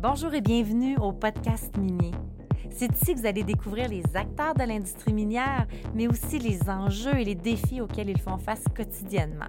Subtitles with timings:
[0.00, 2.12] Bonjour et bienvenue au podcast minier.
[2.70, 7.18] C'est ici que vous allez découvrir les acteurs de l'industrie minière, mais aussi les enjeux
[7.18, 9.48] et les défis auxquels ils font face quotidiennement.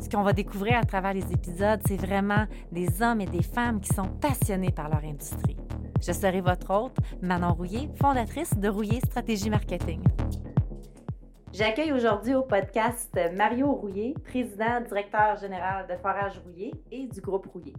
[0.00, 3.80] Ce qu'on va découvrir à travers les épisodes, c'est vraiment des hommes et des femmes
[3.80, 5.56] qui sont passionnés par leur industrie.
[6.00, 10.00] Je serai votre hôte, Manon Rouillé, fondatrice de Rouillé Stratégie Marketing.
[11.52, 17.46] J'accueille aujourd'hui au podcast Mario Rouillé, président directeur général de Forage Rouillé et du groupe
[17.52, 17.74] Rouillé.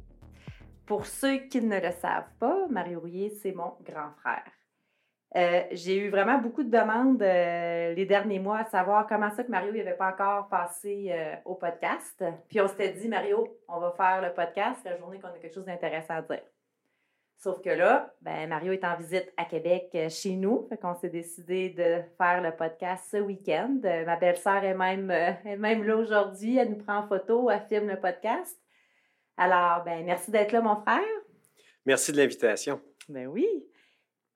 [0.89, 4.41] Pour ceux qui ne le savent pas, Mario Rouillé, c'est mon grand frère.
[5.35, 9.43] Euh, j'ai eu vraiment beaucoup de demandes euh, les derniers mois à savoir comment ça
[9.43, 12.23] que Mario n'avait pas encore passé euh, au podcast.
[12.47, 15.53] Puis on s'était dit, Mario, on va faire le podcast la journée qu'on a quelque
[15.53, 16.41] chose d'intéressant à dire.
[17.37, 20.65] Sauf que là, ben, Mario est en visite à Québec chez nous.
[20.69, 23.77] Fait qu'on s'est décidé de faire le podcast ce week-end.
[23.83, 25.13] ma belle-sœur est même,
[25.45, 26.57] même là aujourd'hui.
[26.57, 28.59] Elle nous prend en photo, elle filme le podcast.
[29.41, 30.99] Alors, ben, merci d'être là, mon frère.
[31.85, 32.81] Merci de l'invitation.
[33.07, 33.47] Ben oui.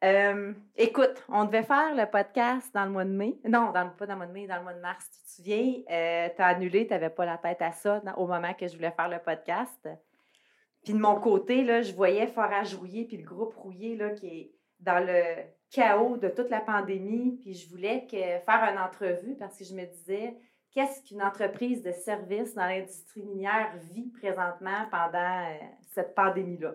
[0.02, 3.38] Euh, écoute, on devait faire le podcast dans le mois de mai.
[3.44, 5.06] Non, dans, pas dans le mois de mai, dans le mois de mars.
[5.12, 8.28] Tu te souviens, euh, tu as annulé, tu n'avais pas la tête à ça au
[8.28, 9.90] moment que je voulais faire le podcast.
[10.86, 14.28] Puis de mon côté, là, je voyais Forage Rouillé puis le groupe Rouillé là, qui
[14.28, 17.40] est dans le chaos de toute la pandémie.
[17.42, 20.38] Puis je voulais que, faire une entrevue parce que je me disais,
[20.74, 25.58] qu'est-ce qu'une entreprise de service dans l'industrie minière vit présentement pendant euh,
[25.94, 26.74] cette pandémie-là?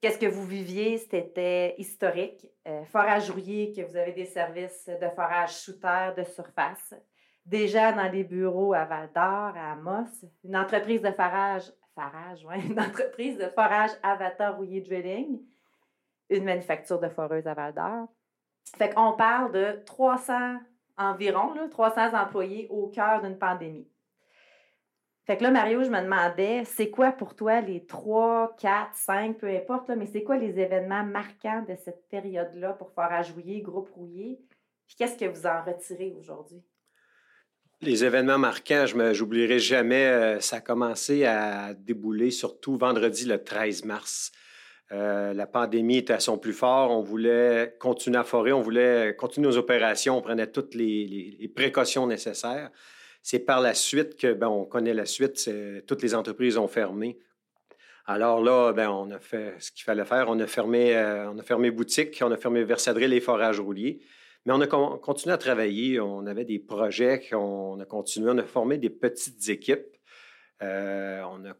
[0.00, 0.98] Qu'est-ce que vous viviez?
[0.98, 2.46] C'était historique.
[2.68, 6.94] Euh, forage rouillé, que vous avez des services de forage sous terre, de surface.
[7.46, 12.60] Déjà dans les bureaux à Val d'Or, à Amos, une entreprise de forage, forage, ouais,
[12.70, 15.40] une entreprise de forage Avatar Rouillé Drilling,
[16.28, 18.08] une manufacture de foreuse à Val d'Or.
[18.76, 20.58] Fait qu'on parle de 300
[20.96, 23.88] environ là, 300 employés au cœur d'une pandémie.
[25.26, 29.38] Fait que là, Mario, je me demandais, c'est quoi pour toi les 3, 4, 5,
[29.38, 33.90] peu importe, mais c'est quoi les événements marquants de cette période-là pour Forage Rouillé, Groupe
[33.90, 34.38] Rouillé?
[34.86, 36.62] Puis qu'est-ce que vous en retirez aujourd'hui?
[37.80, 43.42] Les événements marquants, je n'oublierai jamais, euh, ça a commencé à débouler surtout vendredi le
[43.42, 44.30] 13 mars.
[44.92, 46.90] Euh, la pandémie était à son plus fort.
[46.90, 52.06] On voulait continuer à forer, on voulait continuer nos opérations, on prenait toutes les, précautions
[52.06, 52.70] nécessaires.
[53.22, 55.50] C'est par la suite que, ben, on connaît la suite,
[55.86, 57.18] toutes les entreprises ont fermé.
[58.08, 60.26] Alors là, ben, on a fait ce qu'il fallait faire.
[60.28, 64.00] On a fermé, euh, on a fermé boutique, on a fermé Versadrille et Forages Rouliers.
[64.44, 65.98] Mais on a continué à travailler.
[65.98, 69.88] On avait des projets, on a continué, on a formé des petites équipes.
[70.62, 71.54] Euh, on a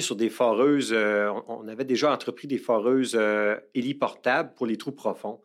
[0.00, 0.92] sur des foreuses.
[0.92, 5.40] Euh, on avait déjà entrepris des foreuses euh, héliportables pour les trous profonds.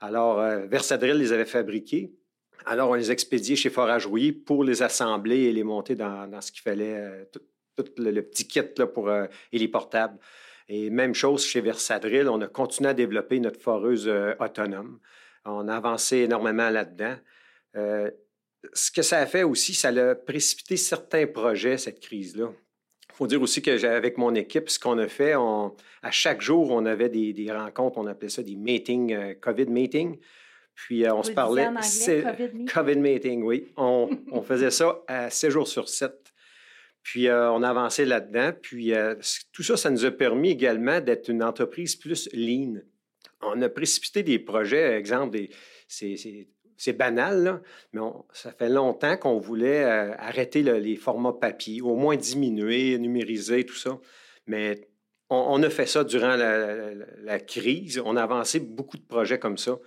[0.00, 2.12] Alors, euh, Versadril les avait fabriquées.
[2.66, 6.52] Alors, on les expédiait chez Forage Rouillé pour les assembler et les monter dans, ce
[6.52, 7.40] qu'il fallait, tout,
[7.96, 9.10] le, petit kit là, pour
[9.50, 10.18] héliportable.
[10.68, 15.00] Et même chose chez Versadril, on a continué à développer notre foreuse autonome.
[15.46, 17.16] On a avancé énormément là-dedans.
[17.74, 22.52] ce que ça a fait aussi, ça a précipité certains projets, cette crise-là
[23.20, 26.86] faut dire aussi que avec mon équipe, ce qu'on a fait, à chaque jour, on
[26.86, 30.18] avait des, rencontres, on appelait ça des meetings, euh, COVID meetings.
[30.74, 31.66] Puis euh, on se parlait.
[31.66, 32.68] En anglais, COVID, meeting?
[32.72, 33.66] COVID meeting, oui.
[33.76, 34.08] On,
[34.42, 36.14] faisait ça à 7 jours sur 7.
[37.02, 38.52] Puis euh, on avançait là-dedans.
[38.58, 38.94] Puis
[39.52, 42.80] tout ça, ça nous a permis également d'être une entreprise plus lean.
[43.42, 45.50] On a précipité des projets, exemple, des,
[45.88, 46.16] c'est
[46.88, 48.00] banal, mais
[48.32, 53.76] ça fait longtemps qu'on voulait euh, arrêter les formats papier, au moins diminuer, numériser, tout
[53.76, 53.98] ça.
[54.46, 54.88] Mais
[55.28, 58.02] on, a fait ça durant la, crise.
[58.04, 59.78] On a avancé beaucoup de projets comme ça,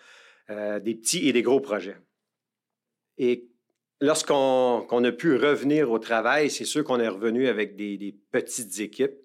[0.50, 1.98] euh, des petits et des gros projets.
[3.18, 3.50] Et
[4.00, 9.18] lorsqu'on a pu revenir au travail, c'est sûr qu'on est revenu avec des, petites équipes.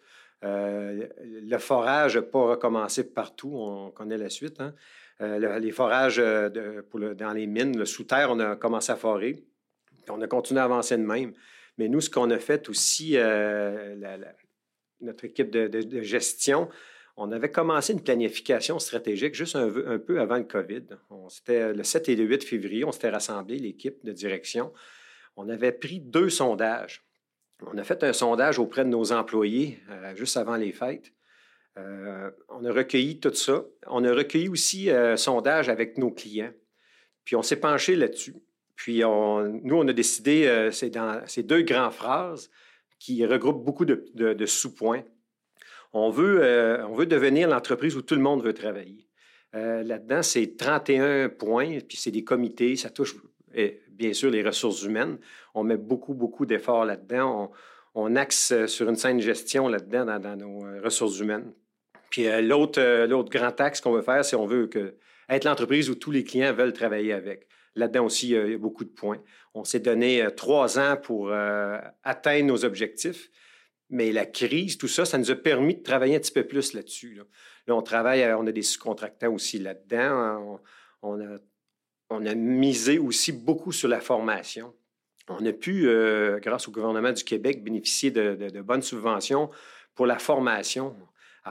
[0.44, 4.60] Euh, le forage n'a pas recommencé partout, on connaît la suite.
[4.60, 4.74] Hein?
[5.20, 6.48] Euh, les forages euh,
[7.14, 9.44] dans les mines, le sous-terre, on a commencé à forer.
[10.08, 11.32] On a continué à avancer de même.
[11.76, 13.96] Mais nous, ce qu'on a fait aussi, euh,
[15.00, 16.68] notre équipe de, gestion,
[17.16, 20.84] on avait commencé une planification stratégique juste un, peu avant le COVID.
[21.28, 24.72] C'était le 7 et le 8 février, on s'était rassemblé, l'équipe de direction.
[25.36, 27.04] On avait pris deux sondages.
[27.66, 29.80] On a fait un sondage auprès de nos employés
[30.14, 31.12] juste avant les fêtes.
[31.78, 33.64] Euh, on a recueilli tout ça.
[33.86, 36.52] On a recueilli aussi un sondage avec nos clients.
[37.24, 38.36] Puis on s'est penché là-dessus.
[38.74, 42.50] Puis nous, on a décidé, euh, c'est dans ces deux grandes phrases
[42.98, 45.02] qui regroupent beaucoup de, sous-points.
[45.92, 49.04] On veut, euh, on veut devenir l'entreprise où tout le monde veut travailler.
[49.54, 53.16] Là-dedans, c'est 31 points, puis c'est des comités, ça touche
[53.88, 55.18] bien sûr les ressources humaines.
[55.54, 57.50] On met beaucoup, beaucoup d'efforts là-dedans.
[57.94, 61.52] On, axe sur une saine gestion là-dedans dans, nos ressources humaines.
[62.10, 64.68] Puis l'autre, l'autre grand axe qu'on veut faire, c'est on veut
[65.28, 67.48] être l'entreprise où tous les clients veulent travailler avec.
[67.74, 69.22] Là-dedans aussi, il y a beaucoup de points.
[69.54, 71.30] On s'est donné trois ans pour
[72.02, 73.30] atteindre nos objectifs.
[73.90, 76.74] Mais la crise, tout ça, ça nous a permis de travailler un petit peu plus
[76.74, 77.14] là-dessus.
[77.14, 77.74] Là.
[77.74, 80.60] on travaille, on a des sous-contractants aussi là-dedans.
[81.02, 81.38] On, a,
[82.10, 84.74] on, a, misé aussi beaucoup sur la formation.
[85.28, 89.50] On a pu, euh, grâce au gouvernement du Québec, bénéficier de, bonnes subventions
[89.94, 90.94] pour la formation.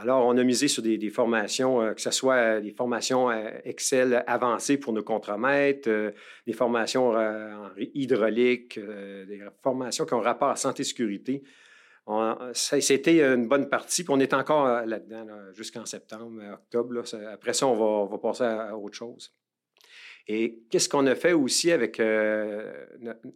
[0.02, 3.32] Alors, on a misé sur des, formations, euh, que ce soit euh, des formations
[3.64, 6.14] Excel avancées pour nos contremaîtres,
[6.46, 11.44] des formations en hydraulique, des formations qui ont rapport à santé-sécurité.
[12.54, 17.04] C'était une bonne partie, puis on est encore euh, là-dedans jusqu'en septembre, euh, octobre.
[17.32, 19.34] Après ça, on va, passer à, autre chose.
[20.26, 22.86] Et qu'est-ce qu'on a fait aussi avec, euh,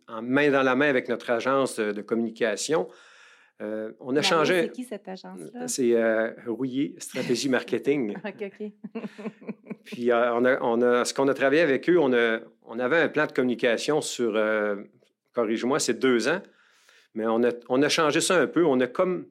[0.08, 2.88] en main dans la main avec notre agence de, communication?
[4.00, 4.64] On a changé.
[4.64, 5.68] C'est qui cette agence-là?
[5.68, 5.96] C'est
[6.48, 8.16] Rouillé Stratégie Marketing.
[8.26, 8.72] OK, OK.
[9.84, 13.26] Puis on a, ce qu'on a travaillé avec eux, on, a, on avait un plan
[13.26, 14.40] de communication sur,
[15.34, 16.42] corrige-moi, c'est deux ans.
[17.14, 18.66] Mais on a, changé ça un peu.
[18.66, 19.26] On a comme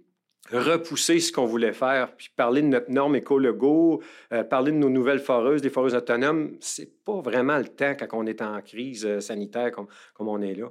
[0.52, 4.88] repoussé ce qu'on voulait faire, puis parler de notre norme écologo, euh, parler de nos
[4.88, 9.06] nouvelles foreuses, des foreuses autonomes, c'est pas vraiment le temps quand on est en crise
[9.06, 10.68] euh, sanitaire comme, comme on est là.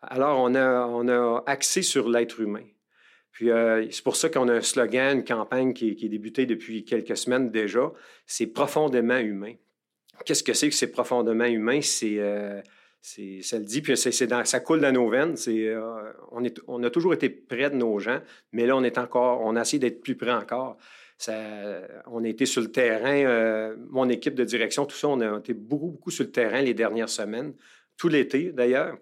[0.00, 2.64] Alors, on a, on a axé sur l'être humain.
[3.38, 6.44] Puis euh, c'est pour ça qu'on a un slogan, une campagne qui, qui est débutée
[6.44, 7.92] depuis quelques semaines déjà.
[8.26, 9.54] C'est profondément humain.
[10.24, 11.80] Qu'est-ce que c'est que c'est profondément humain?
[11.80, 12.16] C'est
[13.42, 15.36] ça le dit, puis ça coule dans nos veines.
[15.46, 16.12] Euh,
[16.66, 18.18] on, a toujours été près de nos gens,
[18.50, 20.76] mais là, on est encore, on a essayé d'être plus près encore.
[21.28, 25.38] On a été sur le terrain, euh, mon équipe de direction, tout ça, on a
[25.38, 27.54] été beaucoup, beaucoup sur le terrain les dernières semaines,
[27.96, 28.98] tout l'été d'ailleurs.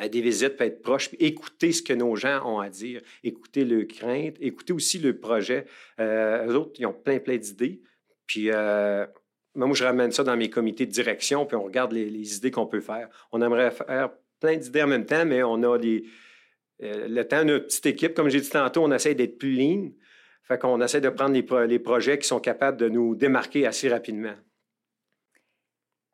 [0.00, 3.64] À des visites, peut être proche, écouter ce que nos gens ont à dire, écouter
[3.64, 5.66] leurs craintes, écouter aussi le projet.
[6.00, 7.82] Euh, eux autres, ils ont plein, plein d'idées.
[8.26, 8.50] Puis
[9.56, 12.66] moi, je ramène ça dans mes comités de direction, puis on regarde les, idées qu'on
[12.66, 13.08] peut faire.
[13.32, 16.00] On aimerait faire plein d'idées en même temps, mais on a euh,
[17.08, 18.14] le temps de notre petite équipe.
[18.14, 19.90] Comme j'ai dit tantôt, on essaie d'être plus lean.
[20.42, 24.34] Fait qu'on essaie de prendre les, projets qui sont capables de nous démarquer assez rapidement.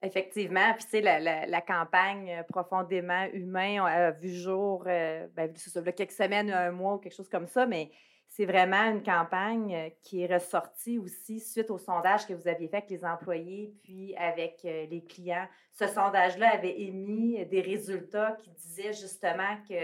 [0.02, 0.72] Effectivement.
[0.74, 5.52] Puis, tu sais, la, campagne euh, profondément humain a vu jour, euh, ben,
[5.96, 7.90] quelques semaines, un mois ou quelque chose comme ça, mais
[8.34, 12.66] c'est vraiment une campagne euh, qui est ressortie aussi suite au sondage que vous aviez
[12.66, 15.46] fait avec les employés, puis avec euh, les clients.
[15.70, 19.74] Ce sondage-là avait émis des résultats qui disaient justement que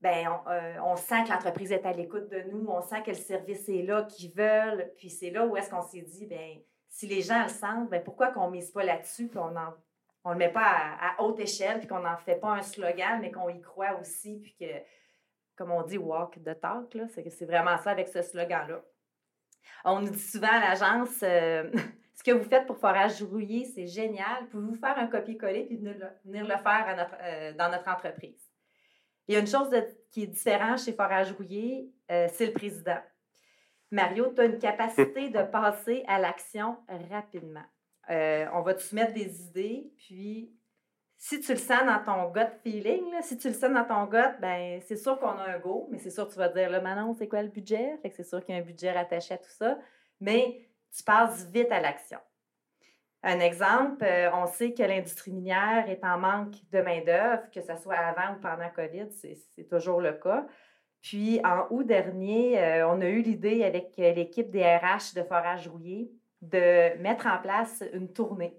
[0.00, 3.16] ben on, euh, sent que l'entreprise est à l'écoute de nous, on sent que le
[3.16, 6.58] service est là, qu'ils veulent, puis c'est là où est-ce qu'on s'est dit, ben
[6.88, 10.32] si les gens le sentent, ben pourquoi qu'on ne mise pas là-dessus, puis on ne
[10.32, 13.30] le met pas à, à haute échelle, puis qu'on n'en fait pas un slogan, mais
[13.30, 14.66] qu'on y croit aussi, puis que
[15.58, 16.96] comme on dit, walk the talk.
[17.14, 18.80] C'est vraiment ça avec ce slogan-là.
[19.84, 21.70] On nous dit souvent à l'agence, euh,
[22.14, 24.46] ce que vous faites pour Forage Rouillé, c'est génial.
[24.50, 28.40] Pouvez-vous faire un copier-coller puis venir le, faire euh, dans notre entreprise?
[29.26, 29.68] Il y a une chose
[30.10, 33.00] qui est différente chez Forage Rouillé, euh, c'est le président.
[33.90, 36.76] Mario, tu as une capacité de passer à l'action
[37.10, 37.64] rapidement.
[38.08, 40.52] on va te soumettre des idées, puis
[41.18, 44.38] si tu le sens dans ton gut feeling, si tu le sens dans ton gut,
[44.40, 46.80] ben c'est sûr qu'on a un go, mais c'est sûr que tu vas dire, là,
[46.80, 47.98] Manon, c'est quoi le budget?
[48.00, 49.78] Fait que c'est sûr qu'il y a un budget rattaché à tout ça,
[50.20, 52.20] mais tu passes vite à l'action.
[53.24, 57.76] Un exemple, euh, on sait que l'industrie minière est en manque de main-d'œuvre, que ce
[57.76, 60.46] soit avant ou pendant COVID, c'est toujours le cas.
[61.02, 65.68] Puis, en août dernier, euh, on a eu l'idée avec l'équipe des RH de Forage
[65.68, 66.10] Rouillé
[66.42, 68.54] de mettre en place une tournée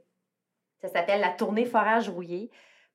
[0.81, 2.49] ça s'appelle la tournée forage rouillé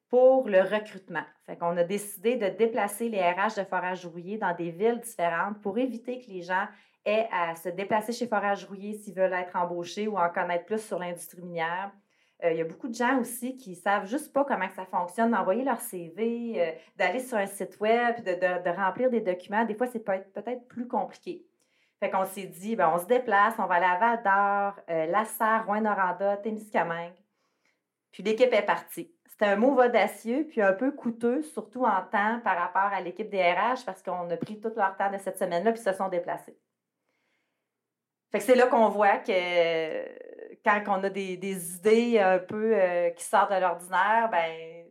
[0.08, 1.24] pour le recrutement.
[1.46, 5.60] Fait qu'on a décidé de déplacer les RH de forage rouillé dans des villes différentes
[5.60, 6.66] pour éviter que les gens
[7.04, 10.80] aient à se déplacer chez forage rouillé s'ils veulent être embauchés ou en connaître plus
[10.80, 11.92] sur l'industrie minière.
[12.42, 15.30] Euh, il y a beaucoup de gens aussi qui savent juste pas comment ça fonctionne,
[15.30, 19.64] d'envoyer leur CV, euh, d'aller sur un site web, de, remplir des documents.
[19.64, 21.46] Des fois, c'est peut-être peut plus compliqué.
[22.00, 25.62] Fait qu'on s'est dit, ben, on se déplace, on va aller à Val d'Or, euh,
[25.64, 27.14] Rouen-Noranda, Témiscamingue.
[28.10, 29.10] Puis l'équipe est partie.
[29.26, 33.28] C'était un mot audacieux, puis un peu coûteux, surtout en temps par rapport à l'équipe
[33.30, 36.08] des RH, parce qu'on a pris tout leur temps de cette semaine-là, puis se sont
[36.08, 36.56] déplacés.
[38.30, 39.32] Fait que c'est là qu'on voit que
[40.64, 44.84] quand on a des, idées un peu euh, qui sortent de l'ordinaire, ben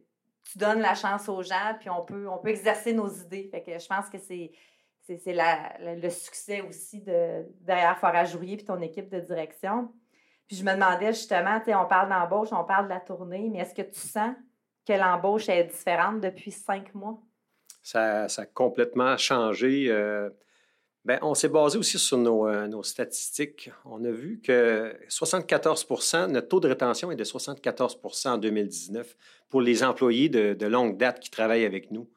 [0.43, 3.49] tu donnes la chance aux gens, puis on peut, on peut exercer nos idées.
[3.49, 4.51] Fait que je pense que c'est,
[5.01, 5.35] c'est,
[5.79, 9.91] le succès aussi de, derrière Forage Rouillé puis ton équipe de direction.
[10.47, 13.49] Puis je me demandais justement, tu sais, on parle d'embauche, on parle de la tournée,
[13.51, 14.35] mais est-ce que tu sens
[14.85, 17.17] que l'embauche est différente depuis cinq mois?
[17.81, 19.87] Ça, ça a complètement changé.
[19.89, 20.29] Euh,
[21.05, 23.69] Bien, on s'est basé aussi sur nos, euh, statistiques.
[23.83, 29.17] On a vu que 74% notre taux de rétention est de 74% en 2019
[29.49, 32.09] pour les employés de, de longue date qui travaillent avec nous.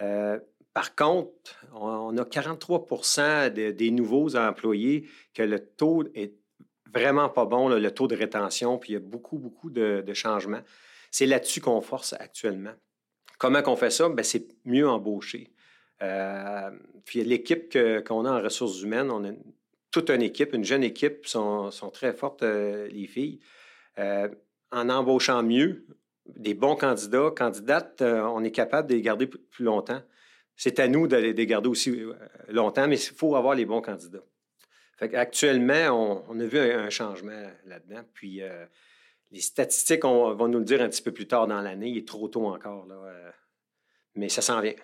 [0.00, 0.38] Euh,
[0.76, 1.32] par contre,
[1.72, 6.34] on, a 43 des nouveaux employés que le taux est
[6.92, 10.60] vraiment pas bon, le taux de rétention, puis il y a beaucoup, beaucoup de, changements.
[11.10, 12.74] C'est là-dessus qu'on force actuellement.
[13.38, 14.08] Comment qu'on fait ça?
[14.10, 15.50] Ben, c'est mieux embaucher.
[16.02, 16.70] Euh,
[17.04, 17.76] puis l'équipe
[18.06, 19.32] qu'on a en ressources humaines, on a
[19.90, 23.40] toute une équipe, une jeune équipe, sont, sont très fortes, euh, les filles.
[23.98, 24.28] Euh,
[24.72, 25.86] en embauchant mieux,
[26.26, 30.02] des bons candidats, candidates, on est capable de les garder plus longtemps.
[30.56, 32.02] C'est à nous de les garder aussi
[32.48, 34.24] longtemps, mais il faut avoir les bons candidats.
[34.98, 38.02] Actuellement, on, a vu un, changement là-dedans.
[38.12, 38.40] Puis
[39.30, 41.90] les statistiques on, vont nous le dire un petit peu plus tard dans l'année.
[41.90, 42.88] Il est trop tôt encore,
[44.16, 44.74] mais ça s'en vient.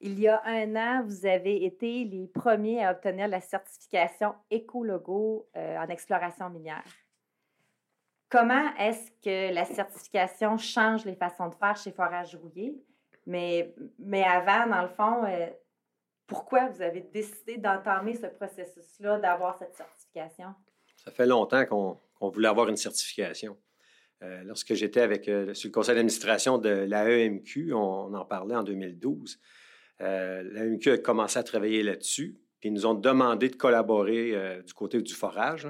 [0.00, 5.48] Il y a un an, vous avez été les premiers à obtenir la certification Écologo
[5.56, 6.84] euh, en exploration minière.
[8.28, 12.80] Comment est-ce que la certification change les façons de faire chez Forage Rouillé?
[13.26, 15.48] Mais, mais avant, dans le fond, euh,
[16.28, 20.54] pourquoi vous avez décidé d'entamer ce processus-là, d'avoir cette certification?
[20.96, 23.58] Ça fait longtemps qu'on voulait avoir une certification.
[24.22, 29.40] Euh, lorsque j'étais avec sur le conseil d'administration de l'AEMQ, on, en parlait en 2012.
[30.00, 32.36] Euh, la MQ a commencé à travailler là-dessus.
[32.62, 35.68] Ils nous ont demandé de collaborer euh, du côté du forage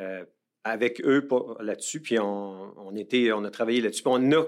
[0.00, 0.24] euh,
[0.64, 1.26] avec eux
[1.60, 2.00] là-dessus.
[2.00, 4.02] Puis on, on a travaillé là-dessus.
[4.06, 4.44] on a,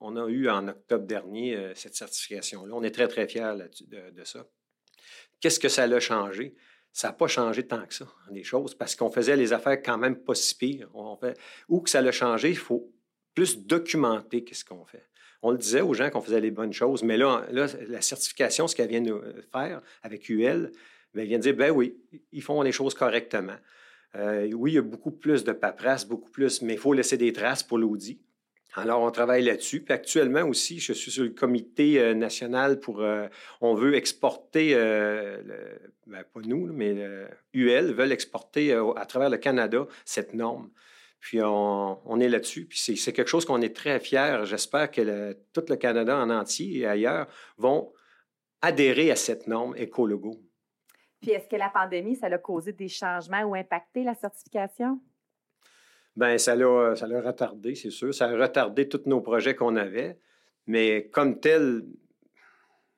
[0.00, 2.74] on a eu en octobre dernier cette certification-là.
[2.74, 3.54] On est très, très fiers
[3.88, 4.46] de, ça.
[5.40, 6.54] Qu'est-ce que ça a changé?
[6.92, 9.98] Ça n'a pas changé tant que ça, les choses, parce qu'on faisait les affaires quand
[9.98, 10.88] même pas si pire.
[11.68, 12.92] Où que ça a changé, il faut
[13.34, 15.04] plus documenter qu'est-ce qu'on fait
[15.44, 18.74] on le disait aux gens qu'on faisait les bonnes choses, mais là, la certification, ce
[18.74, 19.20] qu'elle vient de
[19.52, 20.72] faire avec UL,
[21.12, 21.98] ben, elle vient de dire, ben oui,
[22.32, 23.56] ils font les choses correctement.
[24.16, 27.18] Euh, oui, il y a beaucoup plus de paperasse, beaucoup plus, mais il faut laisser
[27.18, 28.22] des traces pour l'audit.
[28.74, 29.82] Alors, on travaille là-dessus.
[29.82, 33.02] Puis actuellement aussi, je suis sur le comité euh, national pour...
[33.02, 33.28] Euh,
[33.60, 34.74] on veut exporter,
[36.06, 36.96] ben, pas nous, mais
[37.52, 40.70] UL veulent exporter à travers le Canada cette norme.
[41.24, 42.66] Puis on, est là-dessus.
[42.66, 44.40] Puis c'est quelque chose qu'on est très fiers.
[44.44, 47.94] J'espère que tout le Canada en entier et ailleurs vont
[48.60, 50.38] adhérer à cette norme écologo.
[51.22, 55.00] Puis est-ce que la pandémie, ça a causé des changements ou impacté la certification?
[56.14, 58.12] Bien, ça l'a, ça l'a retardé, c'est sûr.
[58.12, 60.18] Ça a retardé tous nos projets qu'on avait.
[60.66, 61.86] Mais comme tel,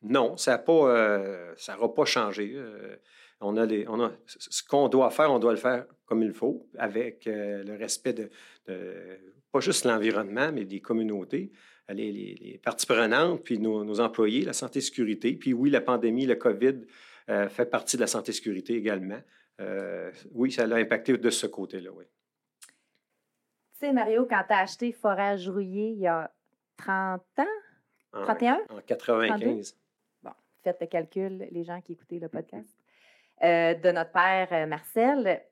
[0.02, 2.54] non, ça n'aura pas, euh, pas changé.
[2.56, 2.96] Euh,
[3.40, 6.68] on a, on a ce qu'on doit faire, on doit le faire comme il faut,
[6.78, 8.30] avec euh, le respect de,
[9.52, 11.52] pas juste l'environnement, mais des communautés,
[11.88, 15.34] les, parties prenantes, puis nos, employés, la santé sécurité.
[15.34, 16.84] Puis oui, la pandémie, le COVID
[17.28, 19.20] euh, fait partie de la santé sécurité également.
[19.60, 22.04] Euh, oui, ça l'a impacté de ce côté-là, oui.
[23.72, 26.32] Tu sais, Mario, quand tu as acheté Forage Rouillé il y a
[26.78, 27.44] 30 ans,
[28.12, 28.60] 31?
[28.70, 29.76] En, 95.
[30.22, 30.30] Bon,
[30.62, 32.75] faites le calcul, les gens qui écoutaient le podcast.
[33.42, 35.42] De notre père Marcel,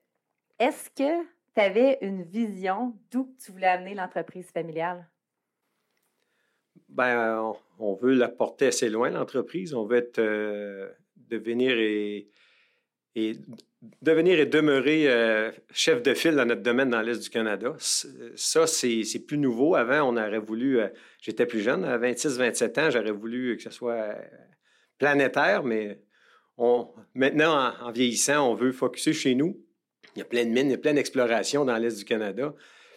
[0.59, 1.23] est-ce que
[1.55, 5.07] tu avais une vision d'où tu voulais amener l'entreprise familiale?
[6.89, 9.73] Ben, on, veut la porter assez loin, l'entreprise.
[9.73, 12.29] On veut euh, devenir et,
[14.01, 17.75] devenir et demeurer euh, chef de file dans notre domaine dans l'Est du Canada.
[17.79, 19.75] Ça, c'est plus nouveau.
[19.75, 20.87] Avant, on aurait voulu, euh,
[21.21, 24.15] j'étais plus jeune, à 26-27 ans, j'aurais voulu que ce soit
[24.97, 25.99] planétaire, mais
[26.57, 29.61] on, maintenant, en, en, vieillissant, on veut focuser chez nous.
[30.15, 32.53] Il y a plein de mines, il y a plein d'explorations dans l'Est du Canada.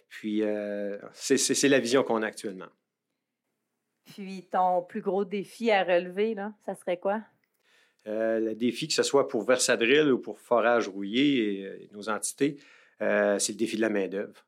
[0.09, 2.69] Puis, euh, c'est la vision qu'on a actuellement.
[4.05, 7.21] Puis, ton plus gros défi à relever, là, ça serait quoi?
[8.07, 12.57] Euh, le défi, que ce soit pour Versadrill ou pour Forage Rouillé et, nos entités,
[13.01, 14.45] euh, c'est le défi de la main-d'œuvre.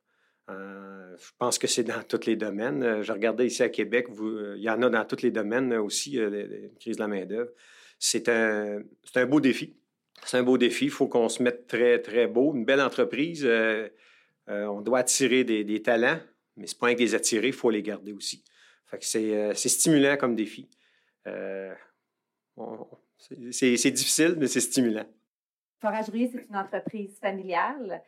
[0.49, 3.03] je pense que c'est dans tous les domaines.
[3.03, 6.69] Je regardais ici à Québec, il y en a dans tous les domaines aussi, la
[6.79, 7.51] crise de la main-d'œuvre.
[8.03, 8.81] C'est un,
[9.15, 9.75] un beau défi
[10.25, 10.85] c'est un beau défi.
[10.85, 12.53] Il faut qu'on se mette très, très beau.
[12.53, 13.89] Une belle entreprise, euh,
[14.49, 16.19] euh, on doit attirer des, talents,
[16.57, 18.43] mais ce n'est pas un que les attirer, il faut les garder aussi.
[18.85, 20.69] Fait que c'est, euh, stimulant comme défi.
[23.17, 25.05] c'est, difficile, mais c'est stimulant.
[25.79, 28.01] Foragerie, c'est une entreprise familiale.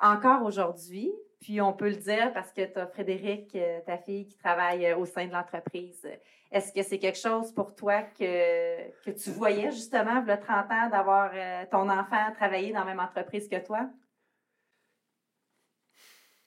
[0.00, 3.56] encore aujourd'hui, puis on peut le dire parce que tu as Frédéric,
[3.86, 6.06] ta fille, qui travaille au sein de l'entreprise.
[6.52, 10.90] Est-ce que c'est quelque chose pour toi que, que tu voyais justement, a 30 ans,
[10.90, 13.88] d'avoir euh, ton enfant travailler dans la même entreprise que toi?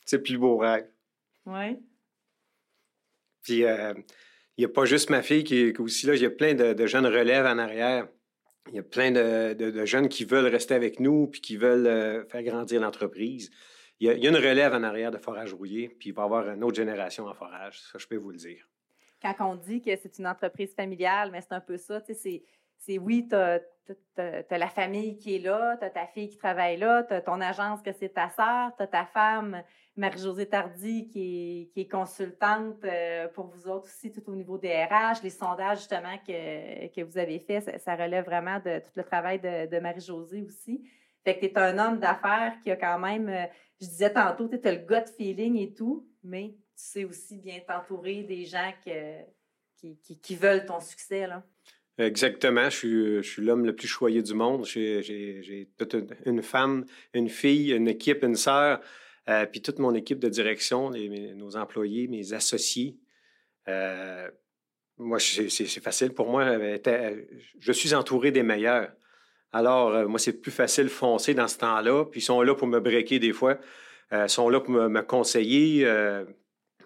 [0.05, 0.89] C'est le plus beau rêve.
[1.45, 1.79] Oui.
[3.43, 3.93] Puis, euh,
[4.57, 6.53] il n'y a pas juste ma fille qui est aussi là, il y a plein
[6.53, 8.09] de, jeunes relèves en arrière.
[8.67, 12.25] il y a plein de, jeunes qui veulent rester avec nous puis qui veulent euh,
[12.25, 13.51] faire grandir l'entreprise.
[14.03, 16.49] Il, y, a, une relève en arrière de forage rouillé, puis il va y avoir
[16.49, 17.79] une autre génération en forage.
[17.79, 18.67] Ça, je peux vous le dire.
[19.21, 22.43] Quand on dit que c'est une entreprise familiale, mais c'est un peu ça, c'est
[22.97, 23.61] oui, tu as,
[24.51, 27.39] la famille qui est là, tu as ta fille qui travaille là, tu as ton
[27.39, 29.63] agence que c'est ta sœur, tu as ta femme,
[29.95, 35.23] Marie-Josée Tardy, qui est, consultante euh, pour vous autres aussi, tout au niveau des RH,
[35.23, 39.79] les sondages justement que, vous avez faits, ça, relève vraiment de tout le travail de,
[39.79, 40.83] Marie-Josée aussi.
[41.23, 43.45] Fait que tu es un homme d'affaires qui a quand même, euh,
[43.79, 47.59] je disais tantôt, tu as le gut feeling et tout, mais tu sais aussi bien
[47.65, 51.27] t'entourer des gens qui, veulent ton succès.
[51.27, 51.43] Là.
[51.97, 52.69] Exactement.
[52.69, 54.65] Je suis, l'homme le plus choyé du monde.
[54.65, 58.81] J'ai toute une, femme, une fille, une équipe, une sœur,
[59.29, 62.97] euh, puis toute mon équipe de direction, nos employés, mes associés.
[63.69, 64.29] Euh,
[64.97, 66.57] moi, c'est facile pour moi.
[67.59, 68.91] Je suis entouré des meilleurs.
[69.53, 72.05] Alors, moi, c'est plus facile de foncer dans ce temps-là.
[72.05, 73.59] Puis ils sont là pour me breaker des fois.
[74.11, 75.85] ils sont là pour me, conseiller.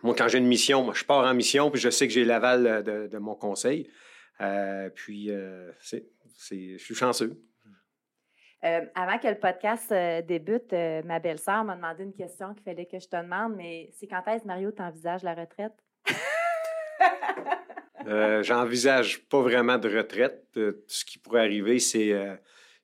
[0.03, 2.25] moi, quand j'ai une mission, moi, je pars en mission, puis je sais que j'ai
[2.25, 3.89] l'aval de, mon conseil.
[4.41, 6.05] Euh, puis, euh, c'est,
[6.49, 7.41] je suis chanceux.
[8.63, 9.93] Euh, avant que le podcast
[10.27, 10.73] débute,
[11.05, 14.23] ma belle-sœur m'a demandé une question qu'il fallait que je te demande, mais c'est quand
[14.27, 15.73] est-ce, Mario, tu envisages la retraite?
[18.41, 20.47] j'envisage pas vraiment de retraite.
[20.87, 22.13] ce qui pourrait arriver, c'est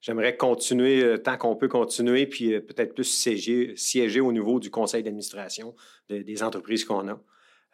[0.04, 5.74] j'aimerais continuer tant qu'on peut continuer, puis peut-être plus siéger, au niveau du conseil d'administration
[6.10, 7.20] des entreprises qu'on a.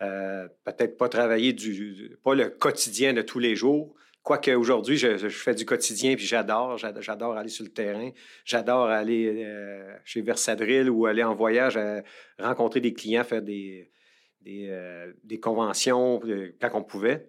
[0.01, 3.93] Euh, peut-être pas travailler du, pas le quotidien de tous les jours.
[4.23, 8.11] Quoique aujourd'hui, je, fais du quotidien puis j'adore, j'adore aller sur le terrain,
[8.45, 12.01] j'adore aller euh, chez Versadril ou aller en voyage, euh,
[12.37, 13.91] rencontrer des clients, faire des,
[14.41, 16.21] des, conventions
[16.61, 17.27] quand on pouvait.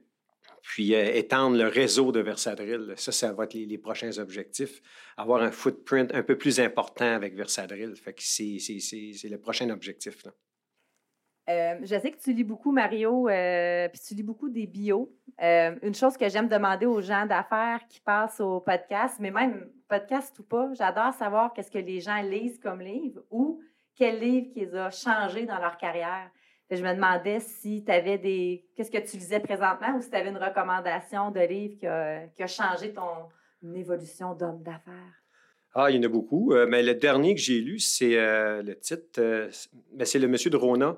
[0.63, 2.93] Puis étendre le réseau de Versadril.
[2.97, 4.83] Ça, ça va être les, prochains objectifs.
[5.17, 7.95] Avoir un footprint un peu plus important avec Versadril.
[7.97, 8.59] Fait que c'est
[9.29, 10.25] le prochain objectif.
[10.25, 10.33] Là.
[11.51, 15.13] Euh, je sais que tu lis beaucoup, Mario, euh, puis tu lis beaucoup des bios.
[15.43, 19.69] Euh, une chose que j'aime demander aux gens d'affaires qui passent au podcast, mais même
[19.89, 23.61] podcast ou pas, j'adore savoir qu'est-ce que les gens lisent comme livre ou
[23.97, 26.31] quel livre qui les a changés dans leur carrière.
[26.77, 28.65] Je me demandais si tu avais des.
[28.77, 32.47] Qu'est-ce que tu lisais présentement ou si tu avais une recommandation de livre qui a,
[32.47, 33.29] changé ton
[33.75, 35.15] évolution d'homme d'affaires?
[35.75, 36.53] Ah, il y en a beaucoup.
[36.69, 39.21] mais le dernier que j'ai lu, c'est le titre,
[39.93, 40.97] ben, c'est Le Monsieur de Rona.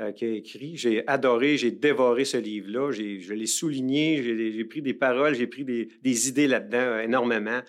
[0.00, 0.76] Euh, qui a écrit.
[0.76, 2.92] J'ai adoré, j'ai dévoré ce livre-là.
[2.92, 7.60] Je l'ai souligné, j'ai pris des paroles, j'ai pris des, idées là-dedans euh, énormément.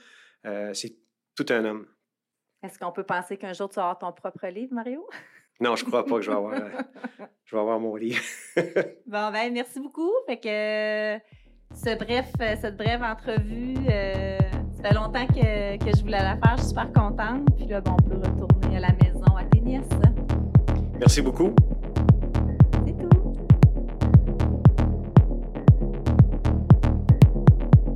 [0.45, 0.95] Euh, c'est
[1.35, 1.87] tout un homme.
[2.61, 5.07] Est-ce qu'on peut penser qu'un jour tu avoir ton propre livre, Mario?
[5.59, 6.55] Non, je ne crois pas que je vais avoir,
[7.45, 8.21] je vais avoir mon livre.
[8.55, 10.11] bon, ben merci beaucoup.
[10.25, 11.19] Fait que
[11.75, 16.55] ce bref, cette brève entrevue, ça fait longtemps que, que, je voulais la faire.
[16.57, 17.45] Je suis super contente.
[17.57, 19.83] Puis là, bon, on peut retourner à la maison à tes nièces.
[20.97, 21.53] Merci beaucoup.